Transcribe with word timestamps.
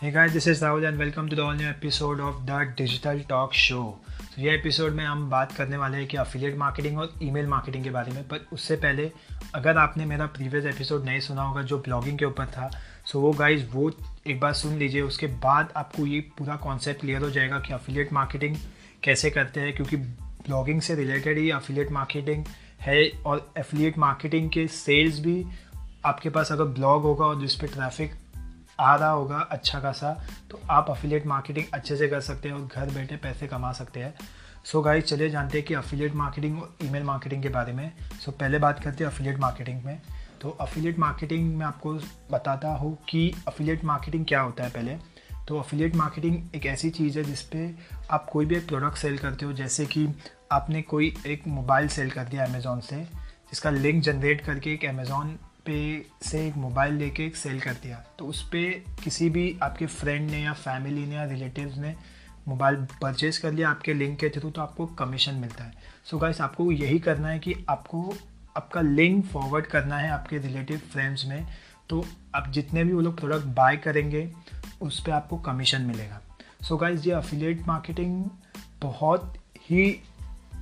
Hey 0.00 0.10
guys, 0.10 0.34
this 0.34 0.46
is 0.46 0.60
Rahul 0.60 0.86
and 0.86 0.98
welcome 0.98 1.26
to 1.30 1.36
the 1.36 1.42
all 1.42 1.54
new 1.54 1.66
episode 1.66 2.20
of 2.20 2.44
the 2.44 2.56
Digital 2.76 3.20
Talk 3.28 3.54
Show. 3.54 3.84
तो 4.34 4.42
ये 4.42 4.54
episode 4.54 4.92
में 4.92 5.04
हम 5.04 5.28
बात 5.30 5.52
करने 5.52 5.76
वाले 5.76 5.96
हैं 5.96 6.06
कि 6.06 6.16
अफिलिएट 6.16 6.56
मार्केटिंग 6.56 6.98
और 6.98 7.14
ईमेल 7.22 7.46
मार्केटिंग 7.46 7.84
के 7.84 7.90
बारे 7.90 8.12
में 8.12 8.22
पर 8.28 8.44
उससे 8.52 8.76
पहले 8.76 9.10
अगर 9.54 9.78
आपने 9.78 10.06
मेरा 10.06 10.26
प्रीवियस 10.26 10.64
एपिसोड 10.64 11.04
नहीं 11.04 11.20
सुना 11.20 11.42
होगा 11.42 11.62
जो 11.62 11.78
ब्लॉगिंग 11.78 12.18
के 12.18 12.24
ऊपर 12.24 12.46
था 12.46 12.70
सो 13.04 13.20
वो 13.20 13.32
गाइज़ 13.32 13.64
वो 13.72 13.90
एक 14.26 14.40
बार 14.40 14.52
सुन 14.52 14.76
लीजिए 14.78 15.02
उसके 15.02 15.26
बाद 15.46 15.72
आपको 15.76 16.06
ये 16.06 16.20
पूरा 16.38 16.56
कॉन्सेप्ट 16.56 17.00
क्लियर 17.00 17.22
हो 17.22 17.30
जाएगा 17.30 17.60
कि 17.60 17.72
अफिलिएट 17.72 18.12
मार्केटिंग 18.12 18.56
कैसे 19.02 19.30
करते 19.30 19.60
हैं 19.60 19.72
क्योंकि 19.76 19.96
ब्लॉगिंग 19.96 20.80
से 20.80 20.94
रिलेटेड 20.94 21.38
ही 21.38 21.50
अफिलिएट 21.52 21.92
मार्केटिंग 21.92 22.44
है 22.80 23.08
और 23.26 23.46
एफिलिएट 23.58 23.98
मार्केटिंग 23.98 24.50
के 24.50 24.66
सेल्स 24.76 25.20
भी 25.20 25.44
आपके 26.04 26.30
पास 26.30 26.52
अगर 26.52 26.64
ब्लॉग 26.74 27.02
होगा 27.02 27.24
और 27.24 27.40
जिस 27.40 27.54
पर 27.54 27.66
ट्रैफ़िक 27.66 28.25
आ 28.80 28.96
रहा 28.96 29.10
होगा 29.10 29.38
अच्छा 29.38 29.80
खासा 29.80 30.26
तो 30.50 30.60
आप 30.70 30.90
अफिलिएट 30.90 31.26
मार्केटिंग 31.26 31.66
अच्छे 31.74 31.96
से 31.96 32.08
कर 32.08 32.20
सकते 32.20 32.48
हैं 32.48 32.54
और 32.54 32.68
घर 32.74 32.90
बैठे 32.94 33.16
पैसे 33.16 33.46
कमा 33.46 33.72
सकते 33.72 34.00
हैं। 34.00 34.14
सो 34.64 34.82
गाइस 34.82 35.04
चलिए 35.04 35.30
जानते 35.30 35.58
हैं 35.58 35.66
कि 35.66 35.74
अफिलिएट 35.74 36.14
मार्केटिंग 36.14 36.62
और 36.62 36.76
ईमेल 36.82 37.02
मार्केटिंग 37.02 37.42
के 37.42 37.48
बारे 37.48 37.72
में। 37.72 37.92
सो 38.24 38.32
so, 38.32 38.38
पहले 38.38 38.58
बात 38.58 38.84
करते 38.84 39.04
हैं 39.04 39.10
अफिलिएट 39.10 39.38
मार्केटिंग 39.38 39.84
में। 39.84 40.00
तो 40.40 40.50
अफिलिएट 40.50 40.98
मार्केटिंग 40.98 41.56
में 41.56 41.66
आपको 41.66 41.94
बताता 42.30 42.68
हूँ 42.68 42.98
कि 43.08 43.34
अफिलिएट 43.48 43.84
मार्केटिंग 43.84 44.26
क्या 44.26 44.40
होता 44.40 44.64
है 44.64 44.70
पहले। 44.70 44.96
तो 45.48 45.58
अफिलिएट 45.58 45.96
मार्केटिंग 45.96 46.54
एक 46.54 46.66
ऐसी 46.66 46.90
चीज़ 46.90 47.18
है 47.18 47.24
जिसपे 47.24 47.74
आप 48.10 48.28
कोई 48.30 48.46
भी 48.46 48.56
एक 48.56 48.68
प्रोडक्ट 48.68 48.96
सेल 48.96 49.18
करते 49.18 49.46
हो 49.46 49.52
जैसे 49.52 49.86
कि 49.86 50.08
आपने 50.52 50.82
कोई 50.82 51.14
एक 51.26 51.46
मोबाइल 51.46 51.88
सेल 51.88 52.10
कर 52.10 52.24
दिया 52.24 52.44
अमेज़ोन 52.44 52.80
से 52.80 52.96
जिसका 53.50 53.70
लिंक 53.70 54.02
जनरेट 54.02 54.40
करके 54.40 54.72
एक 54.74 54.84
अमेज़ोन 54.84 55.38
पे 55.66 56.06
से 56.22 56.46
एक 56.46 56.56
मोबाइल 56.56 56.94
लेके 56.94 57.26
एक 57.26 57.36
सेल 57.36 57.60
कर 57.60 57.72
दिया। 57.72 58.04
तो 58.18 58.26
उस 58.26 58.42
पर 58.42 58.84
किसी 59.04 59.30
भी 59.30 59.58
आपके 59.62 59.86
फ्रेंड 59.86 60.30
ने 60.30 60.42
या 60.42 60.52
फैमिली 60.52 61.06
ने 61.06 61.14
या 61.14 61.24
रिलेटिव्स 61.24 61.76
ने 61.76 61.94
मोबाइल 62.48 62.76
परचेज़ 63.02 63.40
कर 63.40 63.52
लिया, 63.52 63.70
आपके 63.70 63.94
लिंक 63.94 64.18
के 64.18 64.28
थ्रू 64.28 64.50
तो 64.50 64.62
आपको 64.62 64.86
कमीशन 64.86 65.34
मिलता 65.34 65.64
है। 65.64 65.72
सो 66.04 66.16
so 66.16 66.22
गाइस 66.22 66.40
आपको 66.40 66.72
यही 66.72 66.98
करना 66.98 67.28
है 67.28 67.38
कि 67.38 67.54
आपको 67.68 68.14
आपका 68.56 68.80
लिंक 68.80 69.24
फॉरवर्ड 69.24 69.66
करना 69.66 69.98
है 69.98 70.10
आपके 70.10 70.38
रिलेटिव 70.38 70.78
फ्रेंड्स 70.78 71.24
में। 71.26 71.46
तो 71.88 72.04
आप 72.34 72.50
जितने 72.50 72.84
भी 72.84 72.92
वो 72.92 73.00
लोग 73.00 73.18
प्रोडक्ट 73.20 73.44
बाय 73.44 73.76
करेंगे, 73.76 74.30
उस 74.82 75.00
पर 75.00 75.12
आपको 75.12 75.36
कमीशन 75.38 75.82
मिलेगा। 75.82 76.20
सो 76.62 76.74
so 76.74 76.80
गाइस 76.80 77.06
ये 77.06 77.12
अफिलेट 77.12 77.66
मार्केटिंग 77.66 78.24
बहुत 78.82 79.34
ही 79.58 80.02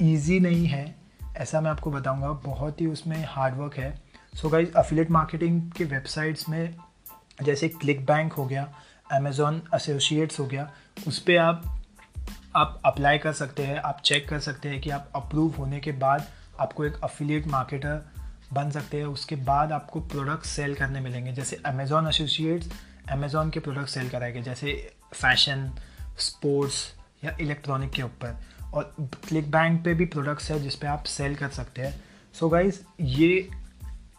ईजी 0.02 0.40
नहीं 0.40 0.66
है। 0.66 0.94
ऐसा 1.36 1.60
मैं 1.60 1.70
आपको 1.70 1.90
बताऊँगा, 1.90 2.28
बहुत 2.28 2.80
ही 2.80 2.86
उसमें 2.86 3.24
हार्डवर्क 3.28 3.74
है। 3.74 4.03
सो 4.34 4.48
गाइज़ 4.48 4.72
अफिलेट 4.72 5.10
मार्केटिंग 5.10 5.72
के 5.72 5.84
वेबसाइट्स 5.84 6.48
में 6.48 6.74
जैसे 7.42 7.68
क्लिक 7.68 8.04
बैंक 8.06 8.32
हो 8.32 8.46
गया 8.46 8.74
अमेज़ॉन 9.12 9.62
एसोसिएट्स 9.74 10.40
हो 10.40 10.46
गया, 10.46 10.70
उस 11.08 11.18
पर 11.18 11.38
आप 11.38 11.80
आप 12.56 12.80
अप्लाई 12.84 13.18
कर 13.18 13.32
सकते 13.32 13.62
हैं, 13.62 13.78
आप 13.78 14.00
चेक 14.04 14.28
कर 14.28 14.40
सकते 14.40 14.68
हैं 14.68 14.80
कि 14.80 14.90
आप 14.90 15.10
अप्रूव 15.14 15.54
होने 15.56 15.80
के 15.80 15.92
बाद 15.92 16.26
आपको 16.60 16.84
एक 16.84 17.00
अफिलिएट 17.04 17.46
मार्केटर 17.46 18.10
बन 18.52 18.70
सकते 18.70 18.96
हैं, 18.96 19.06
उसके 19.06 19.36
बाद 19.36 19.72
आपको 19.72 20.00
प्रोडक्ट 20.00 20.46
सेल 20.46 20.74
करने 20.74 21.00
मिलेंगे। 21.00 21.32
जैसे 21.32 21.60
अमेज़ॉन 21.66 22.08
एसोसिएट्स 22.08 22.70
अमेज़ोन 23.10 23.50
के 23.50 23.60
प्रोडक्ट 23.60 23.88
सेल 23.88 24.08
कराएँगे, 24.08 24.42
जैसे 24.42 24.96
फ़ैशन 25.14 25.70
स्पोर्ट्स 26.18 26.94
या 27.24 27.36
इलेक्ट्रॉनिक 27.40 27.90
के 27.90 28.02
ऊपर। 28.02 28.36
और 28.74 28.94
क्लिक 29.28 29.50
बैंक 29.50 29.84
पे 29.84 29.94
भी 29.94 30.04
प्रोडक्ट्स 30.04 30.50
है 30.50 30.62
जिस 30.62 30.76
पे 30.76 30.86
आप 30.86 31.04
सेल 31.04 31.34
कर 31.34 31.48
सकते 31.48 31.82
हैं। 31.82 32.04
सो 32.34 32.46
so 32.46 32.52
गाइज़ 32.52 32.80
ये 33.00 33.48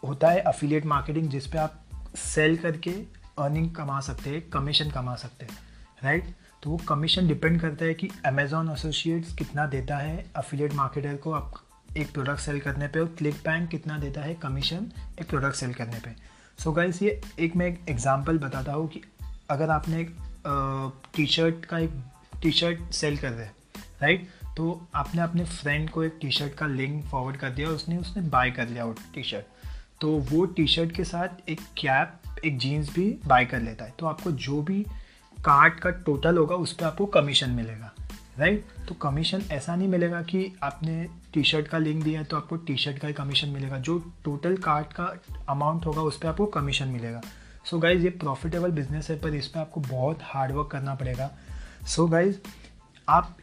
होता 0.06 0.28
है 0.28 0.40
अफिलिएट 0.40 0.86
मार्केटिंग 0.86 1.28
जिस 1.28 1.46
पे 1.46 1.58
आप 1.58 1.82
सेल 2.16 2.56
करके 2.56 2.90
अर्निंग 3.38 3.74
कमा 3.74 4.00
सकते 4.00 4.30
हैं 4.30 4.50
कमीशन 4.50 4.90
कमा 4.90 5.14
सकते 5.14 5.46
हैं 5.46 5.58
राइट 6.04 6.24
तो 6.62 6.70
वो 6.70 6.76
कमीशन 6.76 7.28
डिपेंड 7.28 7.60
करता 7.60 7.84
है 7.84 7.94
कि 7.94 8.08
अमेजोन 8.26 8.70
एसोसिएट्स 8.70 9.34
कितना 9.34 9.66
देता 9.66 9.96
है 9.96 10.26
अफिलिएट 10.36 10.74
मार्केटर 10.74 11.14
को 11.14 11.32
आप 11.32 11.54
एक 11.96 12.12
प्रोडक्ट 12.12 12.38
सेल 12.38 12.60
करने 12.60 12.88
पे 12.88 13.00
और 13.00 13.14
क्लिक 13.18 13.34
बैंक 13.34 13.70
कितना 13.70 13.98
देता 13.98 14.20
है 14.20 14.34
कमीशन 14.34 14.86
एक 15.20 15.28
प्रोडक्ट 15.28 15.54
सेल 15.54 15.74
करने 15.74 15.98
पे। 15.98 16.10
सो 16.64 16.70
so 16.70 16.76
गाइस 16.76 17.02
ये 17.02 17.22
एक 17.38 17.56
मैं 17.56 17.66
एक 17.66 17.80
एग्जांपल 17.88 18.38
बताता 18.38 18.72
हूँ 18.72 18.88
कि 18.88 19.02
अगर 19.50 19.70
आपने 19.70 20.00
एक 20.00 20.16
टी 21.16 21.26
शर्ट 21.26 21.64
का 21.64 21.78
एक 21.78 21.90
टी 22.42 22.52
शर्ट 22.52 22.90
सेल 22.90 23.18
कर 23.18 23.30
रहे 23.30 23.46
राइट 24.02 24.28
तो 24.56 24.88
आपने 24.94 25.22
अपने 25.22 25.44
फ्रेंड 25.44 25.90
को 25.90 26.04
एक 26.04 26.18
टी 26.20 26.30
शर्ट 26.30 26.54
का 26.54 26.66
लिंक 26.66 27.04
फॉरवर्ड 27.04 27.36
कर 27.36 27.50
दिया 27.50 27.68
और 27.68 27.74
उसने 27.74 27.96
उसने 27.96 28.22
बाय 28.22 28.50
कर 28.50 28.68
लिया 28.68 28.84
वो 28.84 28.92
टी 28.92 29.22
शर्ट 29.22 29.46
तो 30.00 30.16
वो 30.30 30.44
टी 30.46 30.66
शर्ट 30.66 30.92
के 30.92 31.04
साथ 31.04 31.48
एक 31.48 31.60
कैप 31.78 32.40
एक 32.44 32.58
जीन्स 32.58 32.94
भी 32.94 33.08
बाय 33.26 33.44
कर 33.44 33.60
लेता 33.60 33.84
है। 33.84 33.94
तो 33.98 34.06
आपको 34.06 34.30
जो 34.32 34.60
भी 34.62 34.82
कार्ट 35.36 35.78
का 35.80 35.90
टोटल 35.90 36.38
होगा, 36.38 36.56
उस 36.56 36.72
पर 36.72 36.84
आपको 36.84 37.06
कमीशन 37.06 37.50
मिलेगा 37.50 37.92
राइट 38.38 38.64
तो 38.88 38.94
कमीशन 38.94 39.42
ऐसा 39.50 39.74
नहीं 39.76 39.88
मिलेगा 39.88 40.20
कि 40.22 40.52
आपने 40.62 41.06
टी 41.32 41.42
शर्ट 41.42 41.68
का 41.68 41.78
लिंक 41.78 42.02
दिया 42.04 42.20
है 42.20 42.24
तो 42.26 42.36
आपको 42.36 42.56
टी 42.56 42.76
शर्ट 42.76 42.98
का 42.98 43.08
ही 43.08 43.14
कमीशन 43.14 43.48
मिलेगा। 43.48 43.78
जो 43.78 43.98
टोटल 44.24 44.56
कार्ट 44.56 44.92
का 44.92 45.04
अमाउंट 45.48 45.86
होगा, 45.86 46.02
उस 46.02 46.18
पर 46.18 46.28
आपको 46.28 46.46
कमीशन 46.46 46.88
मिलेगा। 46.88 47.20
सो 47.64 47.76
so 47.76 47.82
गाइज़ 47.82 48.02
ये 48.02 48.10
प्रॉफिटेबल 48.10 48.70
बिज़नेस 48.70 49.10
है, 49.10 49.18
पर 49.18 49.34
इस 49.34 49.46
पर 49.46 49.60
आपको 49.60 49.80
बहुत 49.80 50.18
हार्डवर्क 50.22 50.68
करना 50.72 50.94
पड़ेगा। 50.94 51.30
सो 51.86 52.04
so 52.04 52.10
गाइज़ 52.12 52.36
आप 53.08 53.36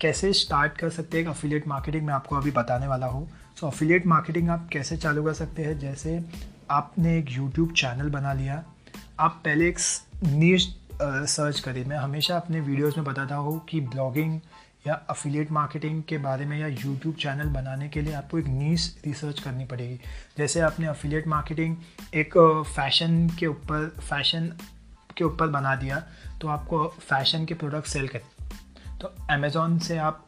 कैसे 0.00 0.32
स्टार्ट 0.32 0.76
कर 0.78 0.90
सकते 0.90 1.18
हैं 1.18 1.26
अफिलिएट 1.26 1.66
मार्केटिंग 1.68 2.06
मैं 2.06 2.14
आपको 2.14 2.36
अभी 2.36 2.50
बताने 2.50 2.86
वाला 2.86 3.06
हूँ। 3.06 3.28
सो 3.60 3.66
अफिलिएट 3.66 4.06
मार्केटिंग 4.06 4.50
आप 4.50 4.68
कैसे 4.72 4.96
चालू 4.96 5.24
कर 5.24 5.32
सकते 5.34 5.62
हैं? 5.62 5.78
जैसे 5.78 6.20
आपने 6.70 7.18
एक 7.18 7.30
यूट्यूब 7.30 7.72
चैनल 7.72 8.08
बना 8.10 8.32
लिया, 8.32 8.62
आप 9.20 9.40
पहले 9.44 9.68
एक 9.68 9.78
नीच 10.24 10.68
सर्च 11.02 11.60
करिए। 11.60 11.84
मैं 11.84 11.96
हमेशा 11.96 12.36
अपने 12.36 12.60
वीडियोस 12.60 12.96
में 12.98 13.06
बताता 13.06 13.34
हूँ 13.36 13.58
कि 13.68 13.80
ब्लॉगिंग 13.82 14.40
या 14.86 14.94
अफिलिएट 15.10 15.50
मार्केटिंग 15.52 16.02
के 16.08 16.18
बारे 16.18 16.44
में 16.46 16.58
या 16.58 16.66
यूट्यूब 16.66 17.14
चैनल 17.14 17.48
बनाने 17.50 17.88
के 17.88 18.00
लिए 18.00 18.12
आपको 18.14 18.38
एक 18.38 18.46
नीस 18.48 18.96
रिसर्च 19.06 19.40
करनी 19.40 19.64
पड़ेगी। 19.64 19.98
जैसे 20.38 20.60
आपने 20.60 20.86
अफिलिएट 20.86 21.26
मार्केटिंग 21.28 21.76
एक 22.14 22.36
फ़ैशन 22.66 23.28
के 23.38 23.46
ऊपर 23.46 23.88
फ़ैशन 24.00 24.52
के 25.16 25.24
ऊपर 25.24 25.46
बना 25.48 25.74
दिया 25.76 26.02
तो 26.40 26.48
आपको 26.48 26.86
फ़ैशन 27.00 27.44
के 27.44 27.54
प्रोडक्ट 27.54 27.88
सेल 27.88 28.08
कर 28.08 28.20
तो 29.02 29.14
अमेज़ोन 29.30 29.78
से 29.78 29.98
आप 29.98 30.26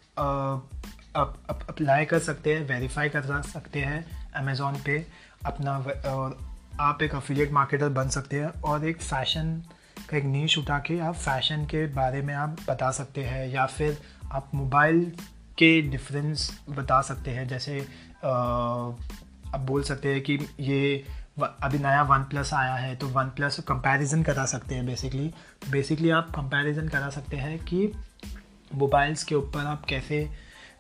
अप्लाई 1.69 2.05
कर 2.05 2.19
सकते 2.19 2.55
हैं 2.55 2.69
वेरीफाई 2.69 3.09
कर 3.09 3.43
सकते 3.43 3.81
हैं 3.81 4.33
अमेज़ोन 4.33 4.75
पे 4.87 5.07
अपना 5.47 5.79
और 6.11 6.57
आप 6.81 7.03
एक 7.03 7.15
अफिलिएट 7.15 7.53
मार्केटर 7.53 7.89
बन 7.89 8.09
सकते 8.09 8.41
हैं 8.41 8.63
और 8.63 8.85
एक 8.85 9.03
फ़ैशन 9.03 9.63
का 10.11 10.17
एक 10.17 10.25
नीच 10.25 10.59
उठा 10.59 10.79
के 10.79 11.01
आप 11.01 11.15
फ़ैशन 11.15 11.65
के 11.65 11.87
बारे 11.87 12.23
में 12.23 12.35
आप 12.35 12.57
बता 12.69 12.91
सकते 12.91 13.25
हैं 13.25 13.49
या 13.49 13.67
फिर 13.67 14.03
आप 14.33 14.51
मोबाइल 14.55 15.13
के 15.59 15.83
डिफरेंस 15.83 16.61
बता 16.71 17.01
सकते 17.01 17.31
हैं। 17.31 17.49
जैसे 17.49 17.81
आप 18.25 19.61
बोल 19.61 19.83
सकते 19.83 20.13
हैं 20.13 20.21
कि 20.23 20.39
ये 20.61 21.05
अभी 21.63 21.79
नया 21.79 22.03
वन 22.03 22.19
प्लस 22.19 22.55
आया 22.55 22.75
है 22.75 22.97
तो 22.97 23.09
वन 23.09 23.25
प्लस 23.25 23.61
कंपैरिजन 23.61 24.23
करा 24.23 24.47
सकते 24.47 24.75
हैं 24.75 24.87
बेसिकली 24.87 25.35
बेसिकली 25.71 26.11
आप 26.11 26.31
कंपैरिजन 26.31 26.89
करा 26.89 27.11
सकते 27.11 27.37
हैं 27.37 27.59
कि 27.59 27.93
मोबाइल्स 28.75 29.25
के 29.25 29.35
ऊपर 29.35 29.67
आप 29.67 29.85
कैसे 29.85 30.25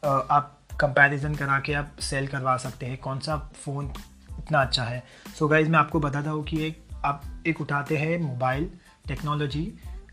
आप 0.05 0.51
कंपैरिजन 0.81 1.35
करा 1.35 1.59
के 1.61 1.75
आप 1.75 1.97
सेल 2.01 2.27
करवा 2.27 2.57
सकते 2.57 2.87
हैं 2.87 2.99
कौन 2.99 3.19
सा 3.21 3.37
फ़ोन 3.55 3.93
इतना 4.39 4.61
अच्छा 4.61 4.85
है। 4.85 5.03
सो 5.39 5.45
so 5.45 5.51
गाइज़ 5.51 5.69
मैं 5.69 5.79
आपको 5.79 6.01
बताता 6.01 6.31
हूँ 6.31 6.45
कि 6.45 6.65
एक 6.67 6.83
आप 7.05 7.23
एक 7.47 7.61
उठाते 7.61 7.97
हैं 7.97 8.19
मोबाइल 8.19 8.71
टेक्नोलॉजी 9.09 9.63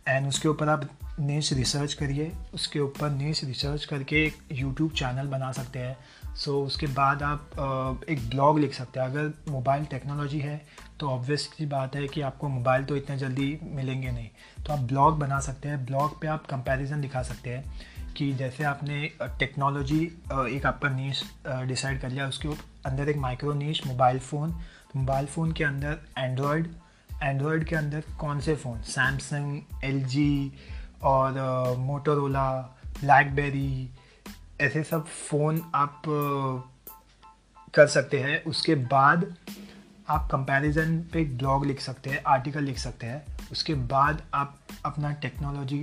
एंड 0.07 0.27
उसके 0.27 0.47
ऊपर 0.47 0.69
आप 0.69 0.89
नेच 1.19 1.51
रिसर्च 1.53 1.93
करिए 1.93 2.31
उसके 2.53 2.79
ऊपर 2.79 3.09
नेच 3.09 3.43
रिसर्च 3.43 3.85
करके 3.85 4.25
एक 4.25 4.37
यूट्यूब 4.51 4.91
चैनल 4.91 5.27
बना 5.27 5.51
सकते 5.51 5.79
हैं। 5.79 5.97
सो 6.35 6.51
so, 6.51 6.65
उसके 6.67 6.87
बाद 6.87 7.23
आप 7.23 8.05
एक 8.09 8.29
ब्लॉग 8.29 8.59
लिख 8.59 8.73
सकते 8.73 8.99
हैं। 8.99 9.07
अगर 9.07 9.51
मोबाइल 9.51 9.85
टेक्नोलॉजी 9.85 10.39
है 10.39 10.61
तो 11.01 11.09
ऑब्वियसली 11.09 11.65
बात 11.65 11.95
है 11.95 12.07
कि 12.07 12.21
आपको 12.21 12.47
मोबाइल 12.49 12.83
तो 12.85 12.95
इतने 12.95 13.17
जल्दी 13.17 13.59
मिलेंगे 13.63 14.11
नहीं। 14.11 14.29
तो 14.65 14.73
आप 14.73 14.79
ब्लॉग 14.79 15.17
बना 15.19 15.39
सकते 15.39 15.69
हैं। 15.69 15.85
ब्लॉग 15.85 16.19
पे 16.21 16.27
आप 16.27 16.45
कंपैरिजन 16.45 17.01
दिखा 17.01 17.21
सकते 17.23 17.49
हैं 17.49 18.13
कि 18.17 18.31
जैसे 18.33 18.63
आपने 18.63 19.09
टेक्नोलॉजी 19.39 20.03
एक 20.49 20.65
आपका 20.65 20.89
नीच 20.89 21.23
डिसाइड 21.47 22.01
कर 22.01 22.09
लिया, 22.09 22.27
उसके 22.27 22.49
अंदर 22.85 23.09
एक 23.09 23.17
माइक्रो 23.17 23.53
नीच 23.53 23.85
मोबाइल 23.87 24.19
फ़ोन 24.19 24.55
मोबाइल 24.95 25.25
फ़ोन 25.25 25.51
के 25.51 25.63
अंदर 25.63 25.97
एंड्रॉयड 26.17 26.67
एंड्रॉयड 27.23 27.63
के 27.63 27.75
अंदर 27.75 28.03
कौन 28.19 28.39
से 28.39 28.55
फ़ोन 28.55 28.81
सैमसंग 28.81 29.61
एल 29.83 30.51
और 31.03 31.75
मोटोरोला 31.79 32.51
ब्लैकबेरी 32.99 33.89
ऐसे 34.61 34.83
सब 34.83 35.05
फ़ोन 35.07 35.61
आप 35.75 36.01
कर 37.73 37.87
सकते 37.87 38.19
हैं। 38.19 38.43
उसके 38.43 38.75
बाद 38.75 39.33
आप 40.09 40.27
कंपैरिजन 40.31 40.97
पे 41.13 41.23
ब्लॉग 41.37 41.65
लिख 41.65 41.79
सकते 41.81 42.09
हैं 42.09 42.21
आर्टिकल 42.27 42.63
लिख 42.63 42.77
सकते 42.77 43.07
हैं, 43.07 43.23
उसके 43.51 43.73
बाद 43.73 44.21
आप 44.33 44.57
अपना 44.85 45.11
टेक्नोलॉजी 45.21 45.79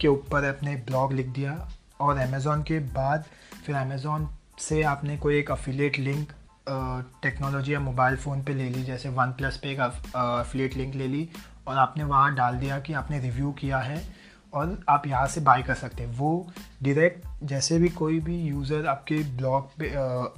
के 0.00 0.08
ऊपर 0.08 0.44
अपने 0.44 0.74
ब्लॉग 0.86 1.12
लिख 1.12 1.26
दिया 1.28 1.56
और 2.00 2.18
अमेज़ोन 2.18 2.62
के 2.62 2.78
बाद 2.92 3.24
फिर 3.66 3.76
अमेज़ोन 3.76 4.28
से 4.58 4.82
आपने 4.82 5.16
कोई 5.18 5.38
एक 5.38 5.50
अफिलेट 5.50 5.98
लिंक 5.98 6.32
टेक्नोलॉजी 7.22 7.74
या 7.74 7.80
मोबाइल 7.80 8.16
फ़ोन 8.16 8.42
पे 8.44 8.54
ले 8.54 8.68
ली, 8.68 8.82
जैसे 8.84 9.08
वन 9.08 9.32
प्लस 9.32 9.56
पे 9.56 9.70
एक 9.70 9.80
अफिलेट 9.80 10.76
लिंक 10.76 10.94
ले 10.94 11.06
ली 11.08 11.28
और 11.66 11.76
आपने 11.78 12.04
वहाँ 12.04 12.34
डाल 12.34 12.56
दिया 12.56 12.78
कि 12.80 12.92
आपने 12.92 13.20
रिव्यू 13.20 13.52
किया 13.52 13.78
है 13.78 14.02
और 14.54 14.78
आप 14.88 15.06
यहाँ 15.06 15.26
से 15.26 15.40
बाय 15.40 15.62
कर 15.62 15.74
सकते 15.74 16.02
हैं। 16.02 16.16
वो 16.16 16.52
डायरेक्ट 16.82 17.26
जैसे 17.42 17.78
भी 17.78 17.88
कोई 17.90 18.18
भी 18.20 18.36
यूज़र 18.38 18.86
आपके 18.86 19.16
ब्लॉग 19.36 19.68
पे 19.78 19.88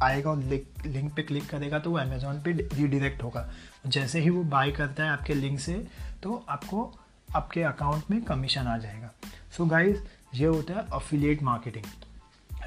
आएगा 0.05 0.31
और 0.31 0.39
लिंक 0.39 1.13
पे 1.17 1.23
क्लिक 1.23 1.49
करेगा 1.49 1.79
तो 1.79 1.91
वो 1.91 1.99
अमेज़ोन 1.99 2.41
पे 2.43 2.53
रीडायरेक्ट 2.53 3.23
होगा। 3.23 3.49
जैसे 3.87 4.21
ही 4.21 4.31
वो 4.31 4.43
बाय 4.45 4.71
करता 4.73 5.05
है 5.05 5.11
आपके 5.11 5.35
लिंक 5.35 5.59
से 5.61 5.75
तो 6.23 6.45
आपको 6.49 6.91
आपके 7.29 7.63
अकाउंट 7.63 8.11
में 8.11 8.23
कमीशन 8.25 8.61
आ 8.61 8.77
जाएगा। 8.79 9.11
सो 9.51 9.65
so 9.65 9.71
गाइज़ 9.71 10.01
ये 10.35 10.47
होता 10.47 10.75
है 10.75 10.87
अफिलिएट 10.93 11.43
मार्केटिंग 11.43 11.85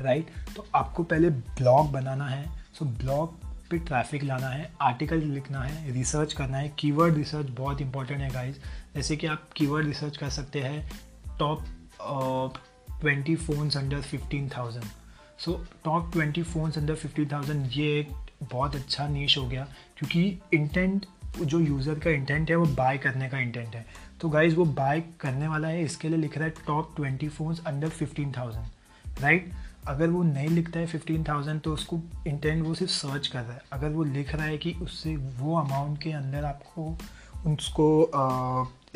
राइट 0.01 0.29
तो 0.55 0.65
आपको 0.75 1.03
पहले 1.03 1.29
ब्लॉग 1.29 1.91
बनाना 1.91 2.27
है। 2.27 2.45
सो 2.73 2.85
so 2.85 2.91
ब्लॉग 2.93 3.35
पे 3.69 3.77
ट्रैफ़िक 3.79 4.23
लाना 4.23 4.49
है 4.49 4.71
आर्टिकल 4.81 5.21
लिखना 5.23 5.61
है 5.61 5.91
रिसर्च 5.93 6.33
करना 6.33 6.57
है। 6.57 6.69
कीवर्ड 6.79 7.15
रिसर्च 7.15 7.49
बहुत 7.57 7.81
इंपॉर्टेंट 7.81 8.21
है 8.21 8.29
गाइज़ 8.29 8.57
जैसे 8.95 9.15
कि 9.17 9.27
आप 9.27 9.49
कीवर्ड 9.55 9.85
रिसर्च 9.85 10.17
कर 10.17 10.29
सकते 10.29 10.59
हैं 10.61 10.89
top 11.39 12.53
twenty 13.01 13.35
phones 13.37 13.77
under 13.77 14.01
fifteen 14.03 14.49
thousand 14.49 14.85
so 15.39 15.53
top 15.85 16.11
twenty 16.13 16.43
phones 16.43 16.77
under 16.77 16.95
fifteen 16.95 17.27
thousand 17.31 17.69
ये 17.73 17.99
एक 17.99 18.09
बहुत 18.43 18.75
अच्छा 18.75 19.07
नीच 19.07 19.37
हो 19.37 19.45
गया, 19.47 19.67
क्योंकि 19.97 20.39
इंटेंट 20.53 21.05
जो 21.37 21.59
यूज़र 21.59 21.99
का 21.99 22.09
इंटेंट 22.11 22.49
है, 22.49 22.55
वो 22.55 22.65
बाय 22.67 22.97
करने 22.97 23.29
का 23.29 23.39
इंटेंट 23.39 23.75
है। 23.75 23.85
तो 24.21 24.29
गाइज़ 24.29 24.55
वो 24.55 24.65
बाय 24.65 25.01
करने 25.19 25.47
वाला 25.47 25.67
है, 25.67 25.83
इसके 25.83 26.09
लिए 26.09 26.17
लिख 26.17 26.37
रहा 26.37 26.47
है 26.47 26.53
top 26.67 26.93
twenty 26.95 27.27
phones 27.29 27.63
under 27.67 27.89
fifteen 27.89 28.31
thousand 28.37 29.21
right 29.21 29.51
अगर 29.87 30.09
वो 30.09 30.23
नहीं 30.23 30.49
लिखता 30.49 30.79
है 30.79 30.87
फिफ्टीन 30.87 31.23
थाउज़ेंड 31.23 31.61
तो 31.61 31.73
उसको 31.73 31.99
इंटेंट 32.27 32.63
वो 32.63 32.73
सिर्फ़ 32.75 32.91
सर्च 32.91 33.27
कर 33.27 33.41
रहा 33.41 33.53
है। 33.53 33.61
अगर 33.73 33.89
वो 33.89 34.03
लिख 34.03 34.33
रहा 34.35 34.45
है 34.45 34.57
कि 34.57 34.73
उससे 34.81 35.15
वो 35.15 35.57
अमाउंट 35.59 36.01
के 36.01 36.11
अंदर 36.11 36.45
आपको, 36.45 36.97
उसको 37.47 38.11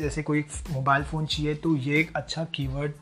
जैसे 0.00 0.22
कोई 0.22 0.44
मोबाइल 0.70 1.04
फ़ोन 1.04 1.26
चाहिए 1.26 1.54
तो 1.54 1.76
ये 1.76 1.98
एक 2.00 2.16
अच्छा 2.16 2.44
कीवर्ड 2.54 2.92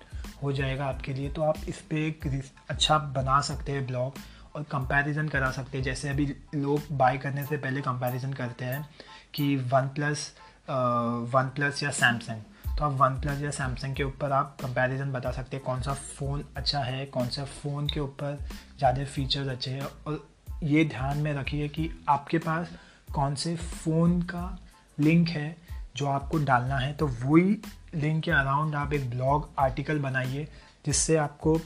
हो 0.42 0.52
जाएगा 0.52 0.86
आपके 0.86 1.12
लिए 1.12 1.28
तो 1.30 1.42
आप 1.42 1.56
इस 1.68 1.80
पर 1.82 1.96
एक 1.96 2.26
अच्छा 2.70 2.98
बना 3.14 3.40
सकते 3.40 3.72
हैं 3.72 3.86
ब्लॉग 3.86 4.18
और 4.56 4.62
कंपैरिजन 4.62 5.28
करा 5.28 5.50
सकते 5.50 5.78
हैं। 5.78 5.84
जैसे 5.84 6.08
अभी 6.08 6.26
लोग 6.54 6.96
बाय 6.98 7.18
करने 7.18 7.44
से 7.44 7.56
पहले 7.56 7.80
कंपैरिजन 7.80 8.32
करते 8.32 8.64
हैं 8.64 8.88
कि 9.34 9.54
वन 9.72 9.88
प्लस 9.94 10.32
वन 10.70 11.50
प्लस 11.54 11.82
या 11.82 11.90
सैमसंग 11.90 12.76
तो 12.78 12.84
आप 12.84 12.92
वन 12.92 13.20
प्लस 13.20 13.42
या 13.42 13.50
सैमसंग 13.50 13.94
के 13.96 14.04
ऊपर 14.04 14.32
आप 14.32 14.56
कंपैरिजन 14.60 15.12
बता 15.12 15.30
सकते 15.32 15.56
हैं 15.56 15.64
कौन 15.64 15.80
सा 15.82 15.94
फ़ोन 15.94 16.44
अच्छा 16.56 16.80
है, 16.80 17.04
कौन 17.06 17.28
सा 17.28 17.44
फ़ोन 17.44 17.88
के 17.88 18.00
ऊपर 18.00 18.38
ज़्यादा 18.78 19.04
फीचर्स 19.04 19.48
अच्छे 19.48 19.70
हैं। 19.70 19.86
और 20.06 20.28
ये 20.62 20.84
ध्यान 20.84 21.18
में 21.18 21.32
रखिए 21.34 21.68
कि 21.68 21.90
आपके 22.08 22.38
पास 22.38 22.70
कौन 23.14 23.34
से 23.34 23.54
फ़ोन 23.56 24.20
का 24.22 24.58
लिंक 24.98 25.28
है 25.28 25.56
जो 25.96 26.06
आपको 26.06 26.38
डालना 26.44 26.76
है 26.78 26.92
तो 26.92 27.06
वही 27.06 27.56
लिंक 27.94 28.22
के 28.24 28.30
अराउंड 28.30 28.74
आप 28.74 28.92
एक 28.92 29.10
ब्लॉग 29.10 29.48
आर्टिकल 29.58 29.98
बनाइए, 29.98 30.48
जिससे 30.86 31.16
आपको 31.16 31.60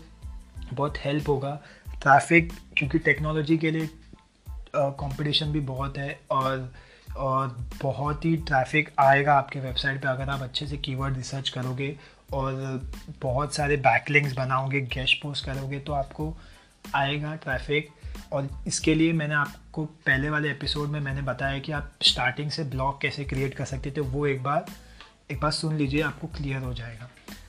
बहुत 0.72 0.94
हेल्प 0.98 1.28
होगा। 1.28 1.60
ट्रैफ़िक 2.02 2.52
क्योंकि 2.76 2.98
टेक्नोलॉजी 2.98 3.58
के 3.58 3.70
लिए 3.70 3.90
कंपटीशन 4.80 5.46
भी 5.46 5.60
बहुत 5.60 5.98
है 5.98 6.20
और 6.30 6.72
और 7.16 7.56
बहुत 7.82 8.24
ही 8.24 8.36
ट्रैफ़िक 8.36 8.90
आएगा 8.98 9.34
आपके 9.34 9.60
वेबसाइट 9.60 10.02
पे 10.02 10.08
अगर 10.08 10.30
आप 10.30 10.40
अच्छे 10.40 10.66
से 10.66 10.76
कीवर्ड 10.76 11.16
रिसर्च 11.16 11.48
करोगे 11.48 11.98
और 12.32 12.52
बहुत 13.22 13.54
सारे 13.54 13.76
बैकलिंग्स 13.76 14.32
बनाओगे 14.32 14.80
गेस्ट 14.80 15.22
पोस्ट 15.22 15.46
करोगे 15.46 15.78
तो 15.78 15.92
आपको 15.92 16.36
आएगा 16.94 17.34
ट्रैफ़िक 17.34 17.88
और 18.32 18.48
इसके 18.66 18.94
लिए 18.94 19.12
मैंने 19.12 19.34
आपको 19.34 19.84
पहले 19.84 20.30
वाले 20.30 20.50
एपिसोड 20.50 20.88
में 20.88 21.00
मैंने 21.00 21.22
बताया 21.22 21.58
कि 21.58 21.72
आप 21.72 21.92
स्टार्टिंग 22.02 22.50
से 22.50 22.64
ब्लॉग 22.64 23.00
कैसे 23.00 23.24
क्रिएट 23.24 23.54
कर 23.54 23.64
सकते 23.64 23.90
थे, 23.90 24.00
वो 24.00 24.26
एक 24.26 24.42
बार 24.42 24.66
एक 25.30 25.40
बार 25.40 25.50
सुन 25.50 25.76
लीजिए 25.76 26.00
आपको 26.02 26.26
क्लियर 26.26 26.62
हो 26.62 26.72
जाएगा। 26.74 27.08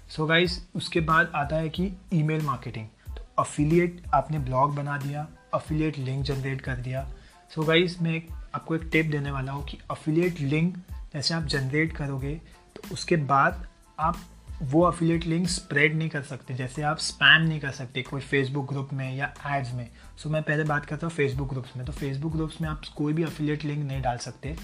सो 0.10 0.22
so 0.24 0.27
गाइस 0.30 0.60
उसके 0.75 1.00
बाद 1.00 1.31
आता 1.36 1.56
है 1.56 1.69
कि 1.69 1.92
ईमेल 2.13 2.42
मार्केटिंग 2.42 2.88
तो 3.07 3.25
अफिलिएट 3.39 4.01
आपने 4.13 4.39
ब्लॉग 4.39 4.75
बना 4.75 4.98
दिया 4.98 5.27
अफिलिएट 5.54 5.98
लिंक 5.98 6.24
जनरेट 6.25 6.62
कर 6.62 6.75
दिया। 6.75 7.04
सो 7.51 7.62
so 7.62 7.68
गाइस 7.68 8.01
मैं 8.01 8.16
एक 8.16 8.27
आपको 8.56 8.75
एक 8.75 8.89
टिप 8.92 9.06
देने 9.06 9.31
वाला 9.31 9.51
हूँ 9.51 9.66
कि 9.66 9.77
अफिलिएट 9.92 10.39
लिंक 10.39 10.77
जैसे 11.13 11.33
आप 11.33 11.44
जनरेट 11.45 11.95
करोगे 11.98 12.33
तो 12.75 12.94
उसके 12.94 13.16
बाद 13.25 13.68
आप 14.00 14.21
वो 14.62 14.81
अफिलिएट 14.81 15.25
लिंक 15.25 15.48
स्प्रेड 15.48 15.95
नहीं 15.95 16.10
कर 16.10 16.21
सकते 16.21 16.54
जैसे 16.54 16.81
आप 16.81 16.98
स्पैम 16.98 17.42
नहीं 17.42 17.60
कर 17.60 17.71
सकते 17.71 18.01
कोई 18.01 18.21
फेसबुक 18.21 18.69
ग्रुप 18.69 18.94
में 18.94 19.16
या 19.16 19.33
एड्स 19.48 19.74
में। 19.74 19.88
सो 20.18 20.28
so, 20.30 20.33
मैं 20.33 20.42
पहले 20.44 20.63
बात 20.63 20.86
करता 20.86 21.07
हूँ 21.07 21.13
फेसबुक 21.13 21.50
ग्रुप्स 21.50 21.75
में। 21.78 21.86
तो 21.86 21.94
फेसबुक 21.94 22.33
ग्रुप्स 22.33 22.62
में 22.62 22.69
आप 22.69 22.81
कोई 22.95 23.13
भी 23.13 23.24
अफिलिएट 23.24 23.66
लिंक 23.66 23.86
नहीं 23.86 24.01
डाल 24.01 24.18
सकते। 24.18 24.56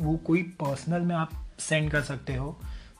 वो 0.00 0.16
कोई 0.16 0.42
पर्सनल 0.60 1.00
में 1.00 1.14
आप 1.16 1.30
सेंड 1.58 1.90
कर 1.90 2.02
सकते 2.02 2.34
हो, 2.34 2.50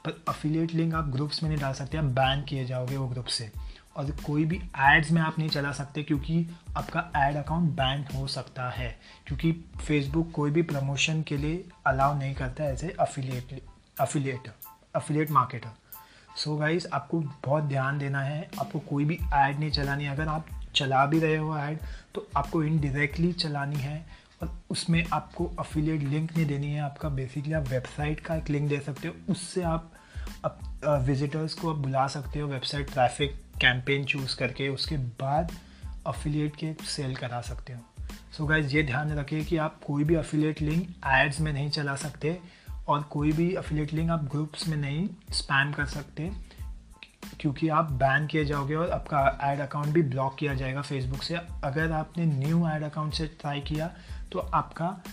पर 0.05 0.23
अफिलिएट 0.27 0.73
लिंक 0.73 0.93
आप 0.95 1.07
ग्रुप्स 1.09 1.43
में 1.43 1.49
नहीं 1.49 1.59
डाल 1.59 1.73
सकते, 1.73 1.97
आप 1.97 2.03
बैन 2.05 2.41
किए 2.41 2.65
जाओगे 2.65 2.97
वो 2.97 3.07
ग्रुप 3.07 3.25
से। 3.27 3.51
और 3.97 4.09
कोई 4.25 4.45
भी 4.45 4.55
एड्स 4.81 5.11
में 5.11 5.21
आप 5.21 5.37
नहीं 5.39 5.49
चला 5.49 5.71
सकते 5.71 6.03
क्योंकि 6.03 6.45
आपका 6.77 6.99
एड 7.17 7.35
अकाउंट 7.35 7.69
बैन 7.71 8.05
हो 8.15 8.27
सकता 8.27 8.69
है, 8.69 8.89
क्योंकि 9.27 9.51
फेसबुक 9.77 10.31
कोई 10.31 10.51
भी 10.51 10.61
प्रमोशन 10.61 11.21
के 11.21 11.37
लिए 11.37 11.63
अलाउ 11.87 12.17
नहीं 12.19 12.33
करता 12.35 12.63
है 12.63 12.73
as 12.73 12.83
a 12.83 12.95
affiliate 12.99 13.61
affiliator 13.99 14.51
affiliate 14.95 15.31
marketer 15.31 15.69
so 16.37 16.55
guys 16.57 16.87
आपको 16.93 17.19
बहुत 17.19 17.63
ध्यान 17.63 17.97
देना 17.99 18.21
है, 18.21 18.49
आपको 18.59 18.79
कोई 18.79 19.05
भी 19.05 19.17
ऐड 19.33 19.59
नहीं 19.59 19.71
चलानी 19.71 20.05
अगर 20.07 20.27
आप 20.27 20.45
चला 20.75 21.05
भी 21.05 21.19
रहे 21.19 21.35
हो 21.37 21.57
ऐड 21.57 21.77
तो 22.15 22.27
आपको 22.37 22.63
इनडायरेक्टली 22.63 23.31
चलानी 23.33 23.75
है। 23.75 24.05
और 24.43 24.61
उसमें 24.69 25.03
आपको 25.13 25.45
अफिलिएट 25.59 26.01
लिंक 26.01 26.31
नहीं 26.37 26.45
देनी 26.45 26.67
है, 26.67 26.81
आपका 26.81 27.09
बेसिकली 27.09 27.53
आप 27.53 27.67
वेबसाइट 27.67 28.19
का 28.19 28.35
एक 28.35 28.49
लिंक 28.49 28.69
दे 28.69 28.79
सकते 28.79 29.07
हो, 29.07 29.13
उससे 29.29 29.61
आप 29.63 29.91
विजिटर्स 31.05 31.53
को 31.53 31.69
आप 31.69 31.77
बुला 31.77 32.07
सकते 32.07 32.39
हो 32.39 32.47
वेबसाइट 32.47 32.91
ट्रैफ़िक 32.91 33.41
कैंपेन 33.61 34.05
चूज़ 34.05 34.35
करके, 34.37 34.67
उसके 34.69 34.97
बाद 34.97 35.51
अफिलिएट 36.07 36.55
के 36.55 36.73
सेल 36.85 37.15
करा 37.15 37.41
सकते 37.41 37.73
हो। 37.73 37.79
सो 38.37 38.45
गाइज़ 38.45 38.75
ये 38.75 38.83
ध्यान 38.83 39.13
रखिए 39.17 39.43
कि 39.43 39.57
आप 39.57 39.79
कोई 39.85 40.03
भी 40.03 40.15
अफिलिएट 40.15 40.61
लिंक 40.61 40.87
एड्स 41.07 41.39
में 41.39 41.51
नहीं 41.53 41.69
चला 41.69 41.95
सकते 41.95 42.37
और 42.87 43.01
कोई 43.03 43.31
भी 43.31 43.53
अफिलेट 43.55 43.93
लिंक 43.93 44.09
आप 44.11 44.23
ग्रुप्स 44.31 44.67
में 44.67 44.77
नहीं 44.77 45.07
स्पैम 45.31 45.71
कर 45.73 45.85
सकते, 45.87 46.31
क्योंकि 47.39 47.67
आप 47.69 47.91
बैन 47.91 48.25
किए 48.27 48.43
जाओगे 48.45 48.75
और 48.75 48.89
आपका 48.89 49.19
ऐड 49.43 49.59
अकाउंट 49.59 49.87
भी 49.87 50.01
ब्लॉक 50.03 50.35
किया 50.39 50.53
जाएगा 50.53 50.81
फेसबुक 50.81 51.23
से। 51.23 51.35
अगर 51.63 51.91
आपने 51.91 52.25
न्यू 52.25 52.67
ऐड 52.69 52.83
अकाउंट 52.83 53.13
से 53.13 53.27
ट्राई 53.41 53.61
किया 53.61 53.89
तो 54.33 54.39
आपका 54.39 55.03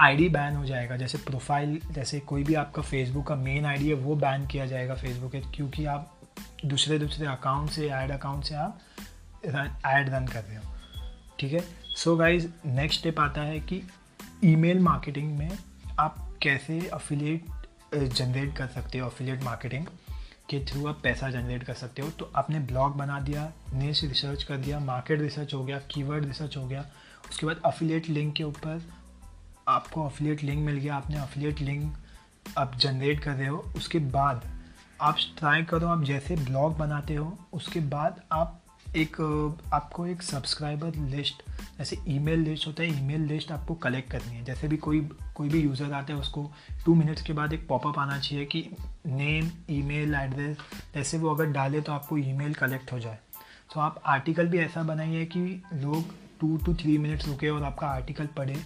आईडी 0.00 0.28
बैन 0.28 0.56
हो 0.56 0.64
जाएगा। 0.64 0.96
जैसे 0.96 1.18
प्रोफ़ाइल 1.18 1.80
जैसे 1.90 2.20
कोई 2.20 2.44
भी 2.44 2.54
आपका 2.54 2.82
फेसबुक 2.82 3.26
का 3.26 3.36
मेन 3.36 3.66
आईडी 3.66 3.88
है, 3.88 3.94
वो 3.94 4.14
बैन 4.16 4.46
किया 4.46 4.66
जाएगा 4.66 4.94
फेसबुक 4.94 5.32
के, 5.32 5.40
क्योंकि 5.40 5.84
आप 5.84 6.18
दूसरे 6.66 6.98
दूसरे 6.98 7.26
अकाउंट 7.26 7.70
से 7.70 7.88
ऐड 7.88 8.10
अकाउंट 8.10 8.44
से 8.44 8.54
आप 8.54 8.78
ऐड 9.86 10.08
रन 10.08 10.26
कर 10.26 10.42
रहे 10.42 10.56
हो। 10.56 10.62
ठीक 11.38 11.52
है? 11.52 11.64
सो 11.96 12.16
गाइज़ 12.16 12.48
नेक्स्ट 12.66 13.00
स्टेप 13.00 13.18
आता 13.20 13.40
है 13.40 13.58
कि 13.60 13.82
ईमेल 14.44 14.78
मार्केटिंग 14.80 15.36
में 15.38 15.50
आप 15.98 16.16
कैसे 16.42 16.80
अफिलिएट 16.88 17.44
जनरेट 17.94 18.56
कर 18.56 18.66
सकते 18.66 18.98
हो 18.98 19.08
अफिलिएट 19.08 19.42
मार्केटिंग 19.42 19.86
के 20.50 20.64
थ्रू 20.64 20.86
आप 20.86 21.00
पैसा 21.02 21.30
जनरेट 21.30 21.62
कर 21.64 21.74
सकते 21.74 22.02
हो। 22.02 22.10
तो 22.10 22.30
आपने 22.36 22.58
ब्लॉग 22.60 22.96
बना 22.96 23.20
दिया 23.20 23.52
नेस 23.74 24.00
रिसर्च 24.04 24.42
कर 24.42 24.56
दिया 24.56 24.78
मार्केट 24.80 25.20
रिसर्च 25.20 25.54
हो 25.54 25.64
गया 25.64 25.78
कीवर्ड 25.90 26.24
रिसर्च 26.24 26.56
हो 26.56 26.66
गया 26.68 26.84
उसके 27.30 27.46
बाद 27.46 27.60
अफिलेट 27.64 28.08
लिंक 28.08 28.34
के 28.34 28.44
ऊपर 28.44 28.82
आपको 29.68 30.04
अफिलेट 30.04 30.42
लिंक 30.42 30.64
मिल 30.64 30.76
गया, 30.76 30.96
आपने 30.96 31.16
अफिलेट 31.16 31.60
लिंक 31.60 31.94
आप 32.58 32.74
जनरेट 32.76 33.20
कर 33.20 33.32
रहे 33.32 33.48
हो, 33.48 33.58
उसके 33.76 33.98
बाद 33.98 34.44
आप 35.00 35.16
ट्राई 35.38 35.62
करो, 35.64 35.86
आप 35.88 36.02
जैसे 36.04 36.36
ब्लॉग 36.36 36.76
बनाते 36.78 37.14
हो, 37.14 37.38
उसके 37.52 37.80
बाद 37.80 38.20
आप 38.32 38.58
एक, 38.96 39.16
आपको 39.74 40.06
एक 40.06 40.22
सब्सक्राइबर 40.22 40.96
लिस्ट 41.10 41.42
जैसे 41.78 41.96
ईमेल 42.08 42.40
लिस्ट 42.40 42.66
होता 42.66 42.82
है 42.82 42.98
ईमेल 42.98 43.20
लिस्ट 43.26 43.52
आपको 43.52 43.74
कलेक्ट 43.74 44.10
करनी 44.10 44.34
है। 44.34 44.44
जैसे 44.44 44.68
भी 44.68 44.76
कोई 44.76 45.00
कोई 45.36 45.48
भी 45.48 45.60
यूज़र 45.60 45.92
आता 45.92 46.12
है, 46.12 46.18
उसको 46.20 46.50
टू 46.84 46.94
मिनट्स 46.94 47.22
के 47.22 47.32
बाद 47.32 47.52
एक 47.52 47.66
पॉपअप 47.68 47.98
आना 47.98 48.18
चाहिए 48.18 48.44
कि 48.46 48.64
नेम 49.06 49.50
ईमेल 49.70 50.14
एड्रेस 50.14 50.56
जैसे 50.94 51.18
वो 51.18 51.34
अगर 51.34 51.52
डाले 51.52 51.80
तो 51.80 51.92
आपको 51.92 52.18
ईमेल 52.18 52.54
कलेक्ट 52.54 52.92
हो 52.92 52.98
जाए। 52.98 53.18
तो 53.74 53.80
आप 53.80 54.02
आर्टिकल 54.06 54.48
भी 54.48 54.58
ऐसा 54.58 54.82
बनाइए 54.82 55.24
कि 55.26 55.62
लोग 55.74 56.14
टू 56.42 56.56
टू 56.56 56.74
थ्री 56.74 56.98
मिनट्स 56.98 57.28
रुके 57.28 57.48
और 57.48 57.62
आपका 57.62 57.86
आर्टिकल 57.88 58.26
पढ़े 58.36 58.56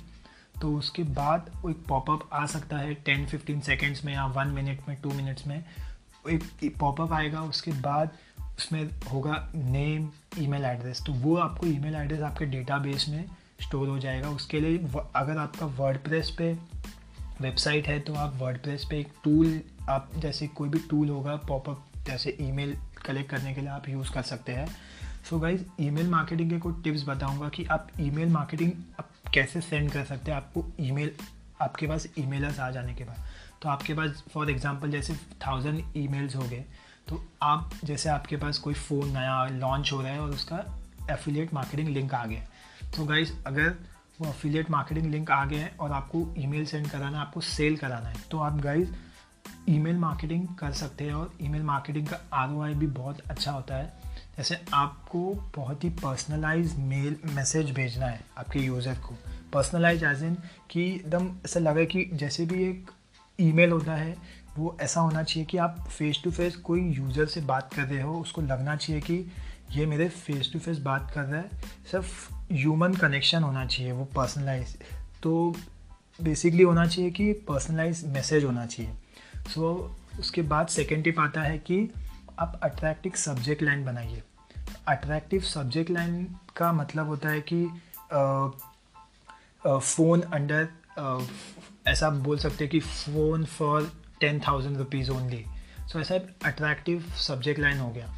तो 0.61 0.77
उसके 0.77 1.03
बाद 1.15 1.51
एक 1.71 1.85
पॉपअप 1.89 2.29
आ 2.33 2.45
सकता 2.47 2.77
है 2.77 2.95
टेन 3.07 3.27
फिफ्टीन 3.27 3.61
सेकेंड्स 3.61 4.05
में 4.05 4.13
या 4.15 4.27
वन 4.27 4.49
मिनट 4.49 4.89
में 4.89 4.97
टू 5.03 5.11
मिनट्स 5.13 5.47
में। 5.47 5.59
एक 6.27 6.77
पॉपअप 6.81 7.13
आएगा, 7.13 7.43
उसके 7.43 7.71
बाद 7.81 8.11
उसमें 8.59 8.89
होगा 9.13 9.35
नेम 9.55 10.09
ईमेल 10.39 10.65
एड्रेस 10.65 11.03
तो 11.07 11.13
वो 11.15 11.37
आपको 11.37 11.67
ईमेल 11.67 11.95
एड्रेस 11.95 12.21
आपके 12.21 12.47
डेटाबेस 12.47 13.07
में 13.09 13.25
स्टोर 13.63 13.89
हो 13.89 13.99
जाएगा। 13.99 14.29
उसके 14.31 14.61
लिए 14.61 14.79
अगर 15.17 15.37
आपका 15.39 15.67
वर्ड 15.67 15.99
पे 16.39 16.53
वेबसाइट 17.41 17.87
है 17.87 17.99
तो 18.01 18.15
आप 18.15 18.37
वर्ड 18.37 18.59
पे 18.91 18.99
एक 18.99 19.13
टूल 19.25 19.61
आप 19.89 20.11
जैसे 20.19 20.47
कोई 20.49 20.69
भी 20.69 20.79
टूल 20.91 21.09
होगा 21.09 21.37
पॉपअप 21.49 21.85
जैसे 22.07 22.37
ईमेल 22.41 22.77
कलेक्ट 23.07 23.31
करने 23.31 23.55
के 23.55 23.61
लिए 23.61 23.71
आप 23.71 23.89
यूज़ 23.89 24.13
कर 24.13 24.23
सकते 24.23 24.53
हैं। 24.53 24.67
सो 25.29 25.39
गाइज़ 25.41 25.63
ईमेल 25.81 26.09
मार्केटिंग 26.09 26.51
के 26.51 26.59
कुछ 26.59 26.75
टिप्स 26.83 27.05
बताऊँगा 27.09 27.49
कि 27.49 27.65
आप 27.67 27.89
ईमेल 28.01 28.29
मार्केटिंग 28.29 28.73
आप 29.01 29.09
कैसे 29.35 29.61
सेंड 29.61 29.91
कर 29.93 30.05
सकते 30.05 30.31
हैं। 30.31 30.37
आपको 30.37 30.65
ईमेल 30.81 31.11
आपके 31.63 31.87
पास 31.87 32.07
ईमेलर्स 32.19 32.61
आ 32.61 32.71
जाने 32.71 32.95
के 32.95 33.05
बाद। 33.05 33.25
तो 33.63 33.69
आपके 33.69 33.95
पास 33.95 34.23
फॉर 34.33 34.51
एग्जांपल 34.51 34.91
जैसे 34.91 35.15
थाउज़ेंड 35.47 35.83
ईमेल्स 35.97 36.37
हो 36.37 36.43
गए 36.43 36.65
तो 37.09 37.23
आप, 37.43 37.71
जैसे 37.85 38.09
आपके 38.09 38.37
पास 38.37 38.59
कोई 38.59 38.75
फ़ोन 38.75 39.11
नया 39.13 39.45
लॉन्च 39.49 39.93
हो 39.93 40.01
रहा 40.03 40.13
है 40.13 40.21
और 40.21 40.31
उसका 40.31 40.65
एफिलिएट 41.11 41.55
मार्केटिंग 41.55 41.89
लिंक 41.89 42.15
आ 42.15 42.25
गया। 42.27 42.47
तो 42.97 43.05
गाइज़ 43.05 43.33
अगर 43.47 43.75
वो 44.21 44.29
अफिलिएट 44.29 44.71
मार्केटिंग 44.71 45.11
लिंक 45.13 45.31
आ 45.31 45.45
गया 45.45 45.65
है 45.65 45.75
और 45.81 45.93
आपको 45.93 46.27
ईमेल 46.39 46.67
सेंड 46.67 46.91
कराना 46.91 47.19
है, 47.19 47.27
आपको 47.27 47.41
सेल 47.43 47.77
कराना 47.77 48.09
है 48.09 48.25
तो 48.31 48.39
आप 48.39 48.61
गाइज़ 48.61 48.95
ईमेल 49.69 49.97
मार्केटिंग 49.99 50.49
कर 50.59 50.73
सकते 50.75 51.05
हैं 51.05 51.15
और 51.15 51.37
ईमेल 51.43 51.63
मार्केटिंग 51.65 52.07
का 52.07 52.21
आरओआई 52.35 52.75
भी 52.75 52.87
बहुत 52.87 53.21
अच्छा 53.21 53.53
होता 53.53 53.77
है। 53.77 54.06
जैसे 54.39 54.59
आपको 54.75 55.21
बहुत 55.57 55.85
ही 55.85 55.91
पर्सनलाइज 55.99 56.75
मेल 56.79 57.17
मैसेज 57.27 57.71
भेजना 57.71 58.07
है 58.07 58.21
आपके 58.39 58.59
यूज़र 58.59 58.95
को। 58.99 59.15
पर्सनलाइज 59.53 60.05
एज 60.05 60.23
इन 60.23 60.37
कि 60.71 60.85
एकदम 60.87 61.31
ऐसा 61.45 61.61
लगे 61.61 61.87
कि 61.87 62.05
जैसे 62.15 62.47
भी 62.47 62.63
एक 62.65 62.91
ईमेल 63.39 63.71
होता 63.71 63.95
है 63.95 64.17
वो 64.57 64.77
ऐसा 64.81 65.01
होना 65.01 65.23
चाहिए 65.23 65.47
कि 65.47 65.59
आप 65.59 65.79
फेस 65.89 66.21
टू 66.25 66.31
फेस 66.31 66.57
कोई 66.57 66.83
यूज़र 66.93 67.27
से 67.27 67.41
बात 67.41 67.75
कर 67.75 67.83
रहे 67.83 68.03
हो 68.03 68.19
उसको 68.21 68.41
लगना 68.43 68.77
चाहिए 68.77 69.01
कि 69.01 69.15
ये 69.73 69.87
मेरे 69.87 70.09
फेस 70.09 70.51
टू 70.53 70.59
फेस 70.59 70.79
बात 70.79 71.11
कर 71.11 71.23
रहा 71.23 71.41
है। 71.41 71.61
सिर्फ़ 71.91 72.33
ह्यूमन 72.53 72.95
कनेक्शन 72.95 73.43
होना 73.43 73.67
चाहिए 73.67 73.93
वो 73.93 74.05
पर्सनलाइज 74.17 74.77
तो 75.23 75.55
बेसिकली 76.21 76.63
होना 76.63 76.87
चाहिए 76.87 77.11
कि 77.11 77.33
पर्सनलाइज 77.49 78.05
मैसेज 78.07 78.45
होना 78.45 78.67
चाहिए। 78.67 78.93
सो 79.55 79.73
so, 79.73 80.21
उसके 80.21 80.43
बाद 80.43 80.67
सेकेंड 80.67 81.05
टिप 81.05 81.21
आता 81.21 81.43
है 81.43 81.59
कि 81.61 81.89
आप 82.39 82.61
अट्रैक्टिव 82.63 83.13
सब्जेक्ट 83.17 83.63
लाइन 83.63 83.85
बनाइए। 83.85 84.23
अट्रैक्टिव 84.89 85.41
सब्जेक्ट 85.43 85.91
लाइन 85.91 86.25
का 86.57 86.73
मतलब 86.73 87.07
होता 87.07 87.29
है 87.29 87.41
कि 87.53 87.65
फ़ोन 89.65 90.21
अंडर 90.23 90.69
ऐसा 91.87 92.07
आप 92.07 92.13
बोल 92.25 92.39
सकते 92.39 92.65
हैं 92.65 92.71
कि 92.71 92.81
phone 92.81 93.45
for 93.45 93.91
ten 94.21 94.41
thousand 94.41 94.77
rupees 94.77 95.11
only 95.11 95.45
so 95.93 96.01
ऐसा 96.01 96.15
अट्रैक्टिव 96.45 97.05
सब्जेक्ट 97.19 97.61
लाइन 97.61 97.79
हो 97.79 97.91
गया। 97.91 98.13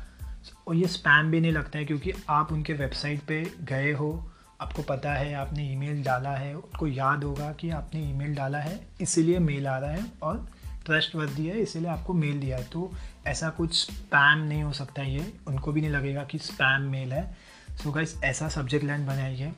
और 0.69 0.75
ये 0.75 0.87
स्पैम 0.89 1.31
भी 1.31 1.41
नहीं 1.41 1.53
लगता 1.53 1.79
है 1.79 1.85
क्योंकि 1.85 2.13
आप 2.29 2.53
उनके 2.53 2.73
वेबसाइट 2.73 3.23
पे 3.23 3.43
गए 3.63 3.93
हो, 3.93 4.31
आपको 4.61 4.83
पता 4.83 5.13
है, 5.15 5.33
आपने 5.35 5.73
ईमेल 5.73 6.03
डाला 6.05 6.31
है, 6.31 6.55
उनको 6.55 6.87
याद 6.87 7.25
होगा 7.25 7.53
कि 7.53 7.71
आपने 7.71 8.01
ईमेल 8.11 8.35
डाला 8.35 8.59
है, 8.59 8.81
इसीलिए 9.01 9.39
मेल 9.39 9.67
आ 9.67 9.79
रहा 9.79 9.91
है 9.91 10.05
और 10.23 10.47
ट्रस्ट 10.89 11.15
वर्दी 11.15 11.47
है 11.47 11.59
इसीलिए 11.61 11.89
आपको 11.89 12.15
मेल 12.15 12.41
दिया 12.41 12.57
है। 12.57 12.65
तो 12.65 12.91
ऐसा 13.27 13.49
कुछ 13.51 13.75
स्पैम 13.77 14.39
नहीं 14.39 14.63
हो 14.63 14.73
सकता 14.73 15.03
ये। 15.03 15.33
उनको 15.47 15.73
भी 15.73 15.81
नहीं 15.81 15.91
लगेगा 15.91 16.25
कि 16.25 16.39
स्पैम 16.39 16.83
मेल 16.83 17.13
है। 17.13 17.37
सो 17.83 17.93
गाइस 17.93 18.15
ऐसा 18.25 18.49
सब्जेक्ट 18.49 18.87
लाइन 18.87 19.07
बनाइए। 19.07 19.53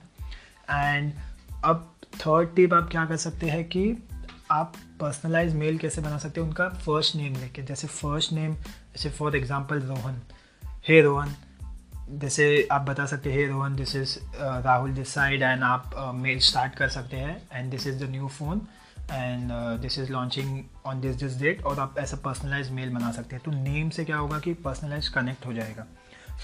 एंड 0.71 1.13
अब 1.65 1.93
थर्ड 2.17 2.55
टिप 2.57 2.75
आप 2.75 2.89
क्या 2.91 3.05
कर 3.07 3.17
सकते 3.17 3.51
हैं 3.51 3.65
कि 3.65 3.85
आप 4.51 4.73
पर्सनलाइज 5.01 5.55
मेल 5.55 5.79
कैसे 5.79 6.01
बना 6.01 6.19
सकते 6.19 6.41
हैं 6.41 6.49
उनका 6.49 6.69
फ़र्स्ट 6.69 7.17
नेम 7.17 7.37
लेके। 7.37 7.63
जैसे 7.63 7.89
फ़र्स्ट 7.89 8.33
नेम 8.33 8.55
जैसे 8.55 9.11
for 9.11 9.37
example 9.37 9.81
Rohan. 9.81 10.21
Hey 10.89 11.01
Rohan 11.01 11.35
जैसे 12.11 12.69
आप 12.73 12.81
बता 12.81 13.07
सकते 13.07 13.33
हैं 13.33 13.47
Rohan 13.49 13.77
this 13.77 13.95
is 13.97 14.19
Rahul 14.65 14.93
this 14.93 15.09
side 15.09 15.43
and 15.43 15.63
आप 15.63 15.93
मेल 16.15 16.39
uh, 16.39 16.45
स्टार्ट 16.45 16.75
कर 16.75 16.89
सकते 16.89 17.17
हैं। 17.17 17.43
And 17.53 17.71
this 17.71 17.87
is 17.87 18.05
the 18.05 18.09
new 18.11 18.29
phone 18.29 18.63
and 19.11 19.51
this 19.81 19.99
is 19.99 20.13
launching 20.13 20.63
on 20.87 21.01
this 21.01 21.17
this 21.17 21.39
date 21.39 21.63
और 21.63 21.81
आप 21.81 21.99
ऐसा 21.99 22.17
पर्सनलाइज 22.17 22.71
मेल 22.71 22.91
बना 22.91 23.13
सकते 23.13 23.37
हैं। 23.37 23.45
तो 23.45 23.51
नेम 23.51 23.91
से 23.91 24.05
क्या 24.05 24.17
होगा 24.17 24.39
कि 24.39 24.55
पर्सनलाइज 24.55 25.09
कनेक्ट 25.09 25.47
हो 25.47 25.53
जाएगा। 25.53 25.87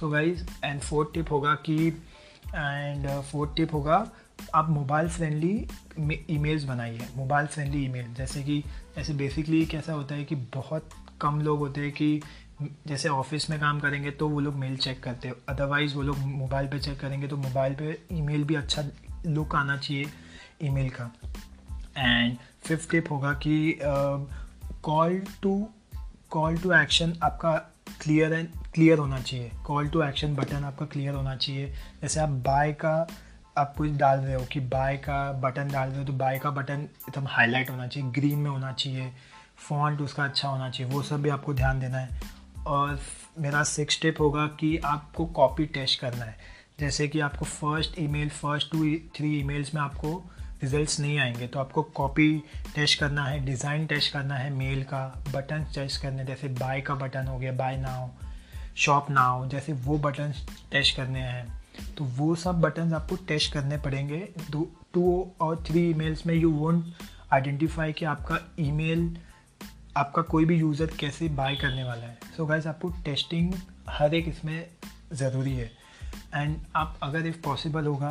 So 0.01 0.09
guys 0.09 0.47
and 0.65 0.81
fourth 0.81 1.15
tip 1.15 1.31
होगा 1.31 1.55
कि 1.55 1.89
एंड 2.49 3.09
फोर्थ 3.23 3.55
टिप 3.57 3.73
होगा, 3.73 4.11
आप 4.55 4.69
मोबाइल 4.69 5.09
फ्रेंडली 5.09 5.67
ईमेल्स 6.31 6.65
बनाइए। 6.65 7.07
मोबाइल 7.17 7.47
फ्रेंडली 7.47 7.85
ईमेल 7.85 8.15
जैसे 8.15 8.43
कि, 8.43 8.59
जैसे 8.97 9.15
बेसिकली 9.15 9.65
कैसा 9.67 9.93
होता 9.93 10.15
है 10.15 10.25
कि 10.25 10.35
बहुत 10.35 10.91
कम 11.21 11.41
लोग 11.41 11.59
होते 11.59 11.81
हैं 11.81 11.93
कि, 11.93 12.21
जैसे 12.87 13.09
ऑफ़िस 13.09 13.49
में 13.51 13.59
काम 13.61 13.81
करेंगे 13.81 14.11
तो 14.11 14.29
वो 14.29 14.41
लोग 14.41 14.55
मेल 14.55 14.77
चेक 14.77 15.03
करते 15.03 15.29
हैं। 15.29 15.35
अदरवाइज़ 15.49 15.95
वो 15.95 16.03
लोग 16.03 16.19
मोबाइल 16.19 16.69
पे 16.69 16.79
चेक 16.79 17.01
करेंगे 17.01 17.29
तो 17.29 17.37
मोबाइल 17.37 17.75
पे 17.75 17.99
ईमेल 18.13 18.45
भी 18.45 18.55
अच्छा 18.55 18.85
लुक 19.27 19.55
आना 19.55 19.77
चाहिए 19.77 20.07
ईमेल 20.63 20.91
का। 20.91 21.11
एंड 21.99 22.37
फिफ्थ 22.67 22.91
टिप 22.91 23.11
होगा 23.11 23.33
कि 23.47 23.79
call 23.83 25.23
to 25.43 25.69
call 26.31 26.57
to 26.59 26.73
action 26.73 27.13
आपका 27.23 27.53
क्लियर 28.03 28.33
एंड 28.33 28.49
क्लियर 28.75 28.99
होना 28.99 29.21
चाहिए। 29.21 29.51
कॉल 29.67 29.89
टू 29.89 30.03
एक्शन 30.03 30.35
बटन 30.35 30.65
आपका 30.65 30.87
क्लियर 30.87 31.15
होना 31.15 31.35
चाहिए। 31.37 31.73
जैसे 32.03 32.21
आप 32.21 32.29
बाय 32.47 32.73
का, 32.73 33.07
आप 33.59 33.75
कुछ 33.77 33.91
डाल 33.91 34.19
रहे 34.19 34.35
हो 34.35 34.45
कि 34.45 34.61
बाय 34.61 34.97
का 34.97 35.33
बटन 35.33 35.69
डाल 35.69 35.89
रहे 35.89 35.99
हो 35.99 36.05
तो 36.05 36.13
बाय 36.13 36.39
का 36.39 36.51
बटन 36.51 36.81
एकदम 37.09 37.27
हाईलाइट 37.27 37.71
होना 37.71 37.87
चाहिए 37.87 38.11
ग्रीन 38.11 38.39
में 38.39 38.51
होना 38.51 38.73
चाहिए। 38.73 39.11
फॉन्ट 39.69 40.01
उसका 40.01 40.25
अच्छा 40.25 40.49
होना 40.49 40.71
चाहिए, 40.71 40.93
वो 40.93 41.03
सब 41.03 41.23
भी 41.23 41.29
आपको 41.29 41.55
ध्यान 41.55 41.81
देना 41.81 41.99
है। 41.99 42.21
और 42.67 42.99
मेरा 43.39 43.63
सिक्स 43.65 44.01
टिप 44.03 44.21
होगा 44.21 44.47
कि 44.61 44.77
आपको 44.85 45.27
कॉपी 45.27 45.67
टेस्ट 45.67 46.01
करना 46.01 46.25
है। 46.25 46.37
जैसे 46.81 47.09
कि 47.09 47.21
आपको 47.21 47.45
first 47.45 47.99
email 47.99 48.29
first 48.31 48.71
two 48.73 48.79
three 49.17 49.39
emails 49.39 49.75
में 49.75 49.83
आपको 49.83 50.11
रिजल्ट्स 50.63 50.99
नहीं 51.01 51.19
आएँगे। 51.19 51.47
तो 51.47 51.59
आपको 51.59 51.83
कॉपी 51.95 52.31
टेस्ट 52.75 52.99
करना 53.01 53.25
है 53.25 53.45
डिज़ाइन 53.45 53.87
टेस्ट 53.87 54.13
करना 54.13 54.35
है 54.35 54.51
मेल 54.51 54.83
का 54.85 55.07
बटन 55.35 55.65
टेस्ट 55.75 56.01
करने, 56.03 56.25
जैसे 56.25 56.49
बाय 56.49 56.81
का 56.81 56.95
बटन 56.95 57.27
हो 57.27 57.39
गया 57.39 57.53
बाय 57.53 57.77
नाउ 57.77 58.09
शॉप 58.77 59.11
नाउ 59.11 59.49
जैसे 59.49 59.73
वो 59.73 59.99
बटन 59.99 60.33
टेस्ट 60.73 60.97
करने 60.97 61.21
हैं। 61.21 61.95
तो 61.97 62.05
वो 62.05 62.35
सब 62.35 62.61
बटन 62.61 62.93
आपको 62.95 63.17
टेस्ट 63.29 63.53
करने 63.53 63.79
पड़ेंगे। 63.79 64.19
टू 64.53 65.31
और 65.41 65.63
थ्री 65.67 65.89
ईमेल्स 65.91 66.27
में 66.27 66.35
यू 66.35 66.51
वोंट 66.51 66.85
आइडेंटिफाई 67.33 67.93
कि 67.93 68.05
आपका 68.05 68.39
ईमेल 68.61 69.17
आपका 69.97 70.23
कोई 70.23 70.45
भी 70.45 70.57
यूज़र 70.57 70.91
कैसे 71.01 71.29
बाय 71.29 71.57
करने 71.57 71.85
वाला 71.85 72.07
है। 72.07 72.19
सो 72.37 72.43
so 72.43 72.49
गाइज़ 72.49 72.69
आपको 72.69 72.89
टेस्टिंग 73.05 73.53
हर 73.89 74.15
एक 74.15 74.29
इसमें 74.29 74.67
ज़रूरी 75.13 75.53
है। 75.53 75.71
एंड 76.35 76.57
आप, 76.77 76.99
अगर 77.03 77.27
इफ़ 77.27 77.41
पॉसिबल 77.43 77.87
होगा 77.87 78.11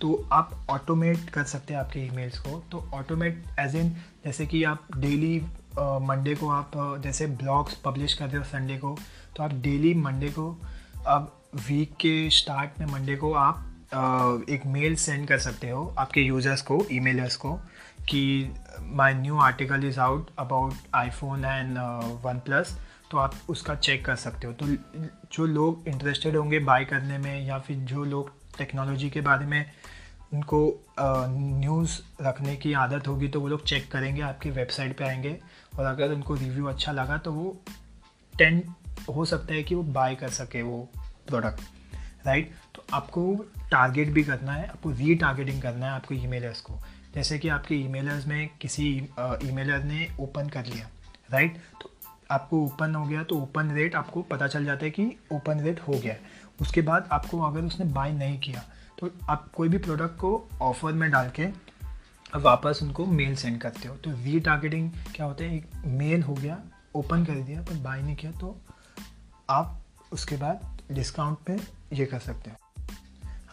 तो 0.00 0.14
आप 0.32 0.50
ऑटोमेट 0.70 1.30
कर 1.30 1.44
सकते 1.44 1.74
हैं 1.74 1.80
आपके 1.80 2.00
ईमेल्स 2.00 2.38
को। 2.38 2.62
तो 2.72 2.88
ऑटोमेट 2.94 3.44
एज 3.60 3.76
इन 3.76 3.90
जैसे 4.24 4.46
कि 4.46 4.62
आप 4.64 4.86
डेली 4.96 5.38
मंडे 5.78 6.34
को 6.34 6.48
आप 6.50 6.72
जैसे 7.02 7.26
ब्लॉग्स 7.26 7.74
पब्लिश 7.84 8.14
कर 8.14 8.28
रहे 8.28 8.38
हो 8.38 8.44
संडे 8.44 8.76
को 8.78 8.96
तो 9.36 9.42
आप 9.42 9.52
डेली 9.62 9.94
मंडे 9.94 10.28
को, 10.28 10.50
अब 11.06 11.32
वीक 11.68 11.92
के 12.00 12.30
स्टार्ट 12.30 12.78
में 12.80 12.86
मंडे 12.86 13.16
को 13.16 13.32
आप 13.34 14.44
एक 14.50 14.66
मेल 14.66 14.94
सेंड 14.96 15.26
कर 15.28 15.38
सकते 15.38 15.70
हो 15.70 15.94
आपके 15.98 16.20
यूज़र्स 16.20 16.62
को 16.62 16.84
ईमेलर्स 16.92 17.36
को, 17.36 17.52
कि 18.08 18.54
my 18.80 19.14
new 19.14 19.38
article 19.40 19.84
is 19.84 20.00
out 20.00 20.30
about 20.38 20.74
iPhone 20.94 21.44
and 21.44 21.78
OnePlus 22.44 22.76
तो 23.10 23.18
आप 23.18 23.34
उसका 23.48 23.74
चेक 23.74 24.04
कर 24.06 24.16
सकते 24.16 24.46
हो। 24.46 24.52
तो 24.52 24.66
जो 25.32 25.46
लोग 25.46 25.88
इंटरेस्टेड 25.88 26.36
होंगे 26.36 26.58
बाय 26.60 26.84
करने 26.84 27.18
में 27.18 27.46
या 27.46 27.58
फिर 27.58 27.76
जो 27.86 28.04
लोग 28.04 28.32
टेक्नोलॉजी 28.58 29.10
के 29.10 29.20
बारे 29.20 29.46
में 29.46 29.64
उनको 30.34 30.60
न्यूज़ 31.00 31.98
रखने 32.22 32.56
की 32.56 32.72
आदत 32.74 33.08
होगी 33.08 33.28
तो 33.28 33.40
वो 33.40 33.48
लोग 33.48 33.64
चेक 33.64 33.90
करेंगे, 33.92 34.22
आपकी 34.22 34.50
वेबसाइट 34.50 34.96
पे 34.98 35.04
आएँगे 35.04 35.36
और 35.78 35.84
अगर 35.84 36.12
उनको 36.12 36.34
रिव्यू 36.34 36.66
अच्छा 36.66 36.92
लगा 36.92 37.18
तो 37.18 37.32
वो 37.32 37.56
टेन 38.34 38.62
हो 39.08 39.24
सकता 39.24 39.54
है 39.54 39.62
कि 39.62 39.74
वो 39.74 39.82
बाय 39.92 40.14
कर 40.14 40.28
सके 40.30 40.62
वो 40.62 40.88
प्रोडक्ट 41.28 41.60
राइट 42.26 42.52
तो 42.74 42.84
आपको 42.92 43.34
टारगेट 43.70 44.08
भी 44.08 44.22
करना 44.24 44.52
है, 44.52 44.68
आपको 44.68 44.90
री 44.90 45.14
टारगेटिंग 45.14 45.62
करना 45.62 45.86
है 45.86 45.92
आपको 45.92 46.14
ईमेलर्स 46.14 46.60
को। 46.60 46.78
जैसे 47.14 47.38
कि 47.38 47.48
आपके 47.48 47.74
ईमेलर्स 47.74 48.26
में 48.26 48.48
किसी 48.60 48.88
ईमेलर 49.44 49.84
ने 49.84 50.08
ओपन 50.20 50.48
कर 50.48 50.66
लिया 50.66 50.88
राइट 51.30 51.56
तो 51.82 51.90
आपको 52.30 52.64
ओपन 52.64 52.94
हो 52.94 53.04
गया 53.06 53.22
तो 53.22 53.38
ओपन 53.38 53.70
रेट 53.70 53.94
आपको 53.94 54.22
पता 54.22 54.46
चल 54.46 54.64
जाता 54.64 54.84
है 54.84 54.90
कि 54.90 55.06
ओपन 55.32 55.60
रेट 55.60 55.80
हो 55.80 55.92
गया 55.92 56.12
है। 56.12 56.20
उसके 56.60 56.82
बाद 56.82 57.08
आपको 57.12 57.40
अगर 57.42 57.64
उसने 57.64 57.84
बाय 57.92 58.12
नहीं 58.12 58.38
किया 58.40 58.64
तो 58.98 59.10
आप 59.28 59.50
कोई 59.52 59.68
भी 59.68 59.78
प्रोडक्ट 59.78 60.16
को 60.18 60.48
ऑफ़र 60.62 60.92
में 60.92 61.10
डाल 61.10 61.30
के 61.30 61.46
वापस 62.34 62.78
उनको 62.82 63.06
मेल 63.06 63.34
सेंड 63.36 63.60
करते 63.60 63.88
हो। 63.88 63.94
तो 63.94 64.10
री 64.14 64.38
टारगेटिंग 64.40 64.90
क्या 65.14 65.26
होता 65.26 65.44
है? 65.44 65.56
एक 65.56 65.70
मेल 65.86 66.22
हो 66.22 66.34
गया 66.34 66.58
ओपन 66.94 67.24
कर 67.24 67.34
दिया, 67.34 67.60
पर 67.62 67.74
बाय 67.74 68.02
नहीं 68.02 68.16
किया 68.16 68.32
तो 68.32 68.56
आप 69.50 69.82
उसके 70.12 70.36
बाद 70.36 70.78
डिस्काउंट 70.92 71.38
पे 71.46 71.58
ये 71.92 72.06
कर 72.06 72.18
सकते 72.18 72.50
हो। 72.50 72.56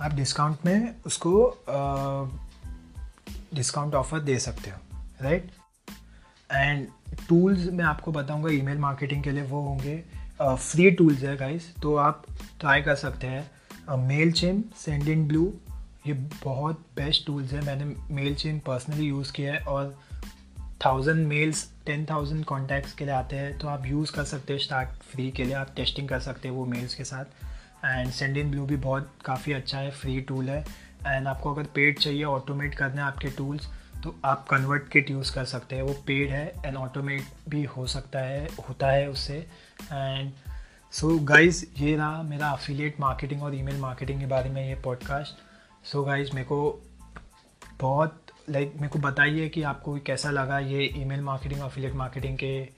आप 0.01 0.13
डिस्काउंट 0.13 0.65
में 0.65 0.95
उसको 1.05 1.33
डिस्काउंट 3.55 3.95
ऑफ़र 3.95 4.19
दे 4.19 4.37
सकते 4.39 4.69
हो 4.69 4.77
राइट 5.21 5.51
एंड 6.49 6.87
टूल्स 7.29 7.65
मैं 7.73 7.85
आपको 7.85 8.11
बताऊँगा 8.11 8.51
ईमेल 8.51 8.77
मार्केटिंग 8.77 9.23
के 9.23 9.31
लिए 9.31 9.43
वो 9.43 9.61
होंगे। 9.61 10.03
फ्री 10.43 10.89
टूल्स 10.91 11.21
है 11.23 11.35
गाइस 11.37 11.73
तो 11.81 11.95
आप 11.95 12.25
ट्राई 12.59 12.81
कर 12.81 12.95
सकते 12.95 13.27
हैं. 13.27 13.97
Mail 14.07 14.31
chain 14.31 14.63
send 14.77 15.07
in 15.07 15.27
blue 15.27 15.53
ये 16.07 16.13
बहुत 16.43 16.79
बेस्ट 16.95 17.25
टूल्स 17.25 17.53
है. 17.53 17.61
मैंने 17.65 17.85
मेल 18.15 18.35
चेन 18.35 18.59
पर्सनली 18.59 19.05
यूज़ 19.05 19.31
किया 19.33 19.53
है 19.53 19.59
और 19.59 19.97
thousand 20.85 21.27
mails 21.27 21.67
ten 21.85 22.05
thousand 22.05 22.43
contacts 22.45 22.93
के 22.93 23.05
लिए 23.05 23.13
आते 23.13 23.35
हैं. 23.35 23.57
तो 23.57 23.67
आप 23.67 23.85
यूज़ 23.85 24.11
कर 24.11 24.23
सकते 24.23 24.53
हैं 24.53 24.59
स्टार्ट 24.59 24.89
फ्री 25.11 25.29
के 25.31 25.43
लिए. 25.43 25.53
आप 25.53 25.73
टेस्टिंग 25.75 26.09
कर 26.09 26.19
सकते 26.19 26.47
हैं 26.47 26.55
वो 26.55 26.65
मेल्स 26.65 26.95
के 26.95 27.03
साथ. 27.03 27.25
एंड 27.85 28.11
सेंड 28.11 28.37
इन 28.37 28.51
ब्लू 28.51 28.65
भी 28.65 28.75
बहुत 28.77 29.11
काफ़ी 29.25 29.53
अच्छा 29.53 29.77
है 29.77 29.91
फ्री 29.91 30.19
टूल 30.21 30.49
है. 30.49 30.59
एंड 31.07 31.27
आपको 31.27 31.53
अगर 31.53 31.63
पेड 31.75 31.99
चाहिए 31.99 32.23
ऑटोमेट 32.23 32.75
करना 32.75 33.01
है 33.01 33.07
आपके 33.07 33.27
टूल्स 33.27 33.67
तो 34.03 34.15
आप 34.25 34.47
कन्वर्ट 34.47 34.87
किट 34.89 35.09
यूज़ 35.09 35.33
कर 35.35 35.45
सकते 35.45 35.75
हैं। 35.75 35.83
वो 35.83 35.93
पेड 35.93 36.29
है 36.29 36.53
एंड 36.65 36.77
ऑटोमेट 36.77 37.23
भी 37.49 37.63
हो 37.63 37.87
सकता 37.87 38.19
है 38.19 38.49
होता 38.69 38.87
है 38.87 39.09
उससे। 39.09 39.47
एंड 39.91 40.31
सो 40.91 41.19
गाइज़ 41.19 41.65
ये 41.77 41.95
रहा 41.95 42.23
मेरा 42.23 42.49
अफिलिएट 42.49 42.99
मार्केटिंग 42.99 43.43
और 43.43 43.55
ईमेल 43.55 43.77
मार्केटिंग 43.77 44.19
के 44.19 44.25
बारे 44.25 44.49
में 44.49 44.67
ये 44.67 44.75
पॉडकास्ट 44.75 45.33
सो 45.87 46.03
गाइज़ 46.03 46.31
मेरे 46.33 46.45
को 46.45 46.81
बहुत 47.79 48.21
लाइक 48.49 48.67
like, 48.67 48.81
मेरे 48.81 48.91
को 48.91 48.99
बताइए 48.99 49.49
कि 49.49 49.63
आपको 49.63 49.99
कैसा 49.99 50.31
लगा 50.31 50.59
ये 50.59 50.83
ईमेल 50.83 51.21
मार्केटिंग 51.21 51.61
और 51.61 51.69
अफिलिएट 51.69 51.93
मार्केटिंग 51.93 52.37
के 52.37 52.69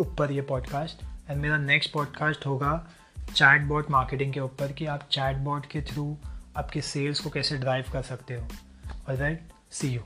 ऊपर 0.00 0.32
ये 0.32 0.42
पॉडकास्ट 0.42 1.04
एंड 1.30 1.42
मेरा 1.42 1.56
नेक्स्ट 1.56 1.92
पॉडकास्ट 1.92 2.46
होगा 2.46 2.88
चैट 3.18 3.62
बॉट 3.62 3.90
मार्केटिंग 3.90 4.32
के 4.32 4.40
ऊपर 4.40 4.72
कि 4.72 4.86
आप 4.86 5.08
चैट 5.10 5.36
बॉट 5.36 5.66
के 5.66 5.82
थ्रू 5.82 6.16
आपके 6.56 6.80
सेल्स 6.80 7.20
को 7.20 7.30
कैसे 7.30 7.58
ड्राइव 7.58 7.84
कर 7.92 8.02
सकते 8.02 8.34
हो। 8.34 8.48
और 9.08 9.14
राइट 9.14 9.48
सी 9.70 9.88
यू 9.88 10.00